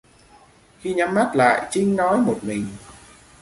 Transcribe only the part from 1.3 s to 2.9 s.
lại Trinh nói một mình